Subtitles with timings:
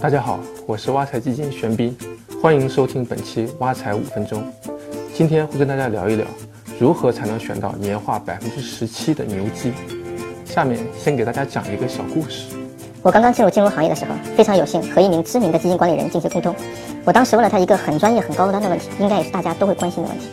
[0.00, 1.94] 大家好，我是挖财基金玄彬，
[2.40, 4.42] 欢迎收听本期挖财五分钟。
[5.12, 6.26] 今天会跟大家聊一聊，
[6.78, 9.74] 如何才能选到年化百分之十七的牛基。
[10.46, 12.56] 下面先给大家讲一个小故事。
[13.02, 16.54] 我刚刚进入金融行业的时候，非常有幸和一名知名的基金管理人进行沟通。
[17.04, 20.28] 我当时问了他一个很专业、很高端的问题，应该也是大家都会关心的问题：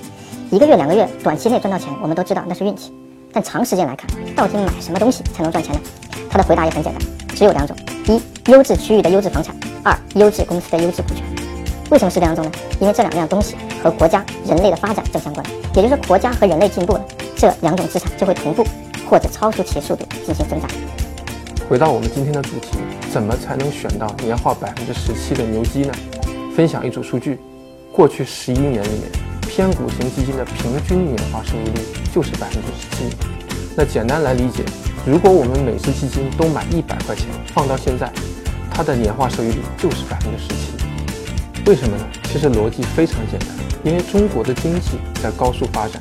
[0.49, 2.93] 一个月、两个月，短期内赚到钱，我们都知道那是运气，
[3.33, 5.81] 但长时间来看，到底买什么东西才能赚钱呢？
[6.29, 7.01] 他的回答也很简单，
[7.35, 7.75] 只有两种：
[8.07, 8.21] 一、
[8.51, 9.53] 优质区域的优质房产。
[9.87, 11.23] 二、优质公司的优质股权，
[11.91, 12.51] 为什么是这两种呢？
[12.81, 17.05] 因为这两样东西和国家、人类的发展正相关，也就是国家和人类进步了，
[17.37, 18.65] 这两种资产就会同步
[19.09, 20.69] 或者超出其速度进行增长。
[21.69, 22.79] 回到我们今天的主题，
[23.13, 25.93] 怎么才能选到年化百分之十七的牛基呢？
[26.53, 27.39] 分享一组数据，
[27.93, 29.03] 过去十一年里面，
[29.47, 31.79] 偏股型基金的平均年化收益率
[32.13, 33.15] 就是百分之十七。
[33.73, 34.65] 那简单来理解，
[35.05, 38.11] 如果我们每只基金都买一百块钱，放到现在。
[38.77, 40.71] 它的年化收益率就是百分之十七，
[41.65, 42.07] 为什么呢？
[42.25, 43.49] 其实逻辑非常简单，
[43.83, 45.99] 因为中国的经济在高速发展。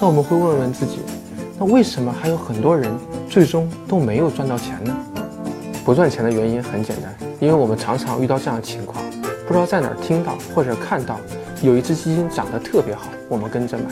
[0.00, 1.00] 那我们会问问自己，
[1.58, 2.88] 那为什么还有很多人
[3.28, 4.96] 最终都没有赚到钱呢？
[5.84, 9.02] 不赚钱的原因很简单，因为我们常常遇到这样的情况，
[9.44, 11.18] 不知道在哪儿听到或者看到
[11.60, 13.84] 有一只基金涨得特别好，我们跟着买；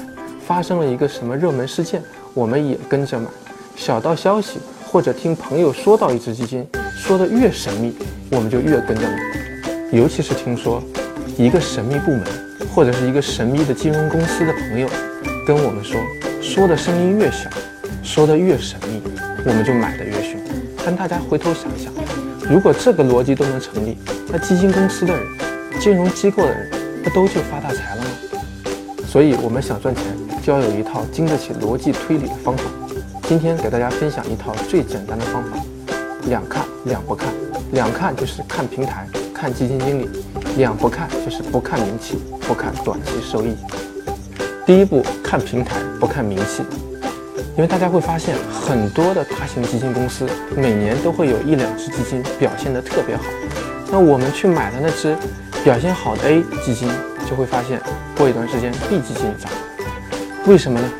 [0.47, 2.01] 发生了一个什么热门事件，
[2.33, 3.27] 我们也跟着买；
[3.75, 6.65] 小道消息或者听朋友说到一只基金。
[7.07, 7.93] 说的越神秘，
[8.31, 9.19] 我们就越跟着买。
[9.93, 10.83] 尤其是听说
[11.37, 12.23] 一个神秘部门
[12.75, 14.89] 或者是一个神秘的金融公司的朋友
[15.47, 16.01] 跟我们说，
[16.41, 17.51] 说的声音越小，
[18.03, 19.03] 说的越神秘，
[19.45, 20.41] 我们就买的越凶。
[20.83, 21.93] 但大家回头想想，
[22.49, 23.99] 如果这个逻辑都能成立，
[24.33, 25.27] 那基金公司的人、
[25.79, 26.71] 金融机构的人，
[27.05, 28.11] 不都就发大财了吗？
[29.07, 30.05] 所以，我们想赚钱，
[30.43, 32.65] 就要有一套经得起逻辑推理的方法。
[33.29, 35.59] 今天给大家分享一套最简单的方法。
[36.27, 37.29] 两看两不看，
[37.73, 40.07] 两看就是看平台、看基金经理；
[40.57, 43.55] 两不看就是不看名气、不看短期收益。
[44.65, 46.63] 第一步看平台，不看名气，
[47.57, 50.27] 因为大家会发现很多的大型基金公司
[50.57, 53.25] 每年都会有一两只基金表现得特别好，
[53.93, 55.15] 那我们去买的那只
[55.63, 56.89] 表现好的 A 基金，
[57.29, 57.79] 就会发现
[58.17, 59.53] 过一段时间 B 基金涨，
[60.47, 60.91] 为什么呢？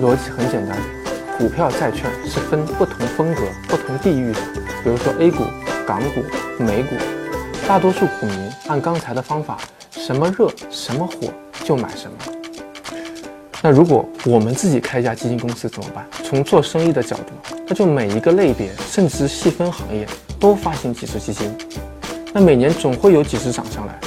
[0.00, 0.95] 逻辑很简单。
[1.38, 4.40] 股票、债券是分不同风格、不同地域的。
[4.82, 5.44] 比如说 A 股、
[5.86, 6.22] 港股、
[6.58, 6.96] 美股，
[7.68, 9.58] 大多数股民按刚才的方法，
[9.90, 11.28] 什么热、什么火
[11.64, 12.16] 就买什么。
[13.62, 16.06] 那如果我们自己开一家基金公司怎么办？
[16.24, 20.06] 从做生意的角度，那就每一个类别，甚至细分行业
[20.38, 21.52] 都发行几只基金。
[22.32, 23.98] 那每年总会有几只涨上来。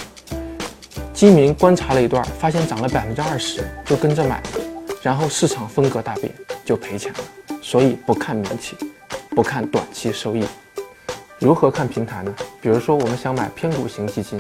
[1.14, 4.42] 基民观察了一段，发现涨了百分之二十，就跟着买，
[5.02, 6.34] 然后市场风格大变。
[6.66, 7.20] 就赔钱了，
[7.64, 8.78] 所以不看名气，
[9.32, 10.46] 不看短期收益。
[11.40, 12.32] 如何看平台呢？
[12.62, 14.40] 比如说我们想买偏股型基金，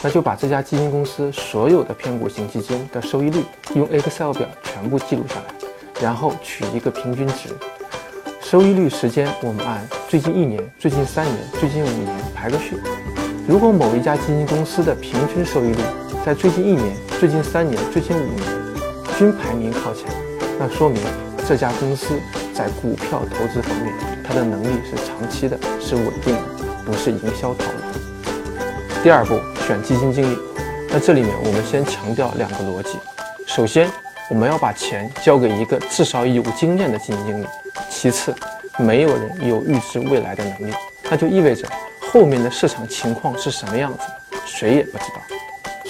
[0.00, 3.42] 那就把这家基金公司所有的偏股型基金的收益率
[3.74, 7.48] 用 Excel 表全部记录下来，然后取一个平均值。
[8.40, 12.76] 收益率时间我们按最近一年、最近三年、最近五年排个序。
[13.48, 15.82] 如果某一家基金公司的平均收益率
[16.24, 18.63] 在最近一年、最近三年、最近五年
[19.16, 20.06] 均排名靠前，
[20.58, 21.00] 那说明。
[21.46, 22.18] 这家公司
[22.54, 23.92] 在股票投资方面，
[24.26, 26.42] 它的能力是长期的，是稳定的，
[26.86, 27.78] 不是营销套路。
[29.02, 30.38] 第二步，选基金经理。
[30.88, 32.98] 那这里面我们先强调两个逻辑：
[33.46, 33.90] 首先，
[34.30, 37.46] 我们要把钱交给一个至少有经验的基金经理；
[37.90, 38.34] 其次，
[38.78, 40.74] 没有人有预知未来的能力，
[41.10, 41.68] 那就意味着
[42.10, 43.98] 后面的市场情况是什么样子，
[44.46, 45.33] 谁也不知道。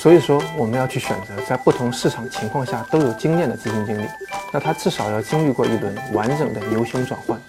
[0.05, 4.05] 所以说，我们要去选择在不同市场情况下都有经验的基金经理。
[4.53, 7.41] 那他至少要经历过一轮完整的牛熊转换，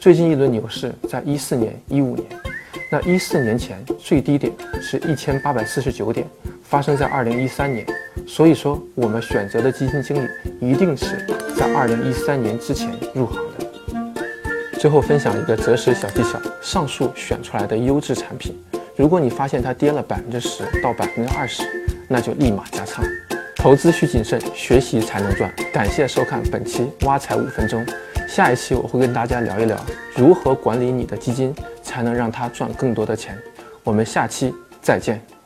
[0.00, 2.26] 最近一轮牛市在一四年、一五年，
[2.90, 6.26] 那一四年前最低点是一千八百四十九点，
[6.62, 7.86] 发生在二零一三年，
[8.26, 10.26] 所以说我们选择的基金经理
[10.62, 11.26] 一定是
[11.58, 14.78] 在二零一三年之前入行的。
[14.80, 18.58] 最后分享一个择时小技巧：上述选出来的优质产品，
[18.96, 21.62] 如果你发现它跌了百分之十到百分之二十，
[22.08, 23.04] 那就立马加仓。
[23.54, 25.52] 投资需谨慎，学习才能赚。
[25.72, 27.84] 感谢收看本期挖财五分钟，
[28.28, 29.76] 下一期我会跟大家聊一聊
[30.16, 33.36] 如何管理你的基金，才能让它赚更多的钱。
[33.82, 35.37] 我们下期再见。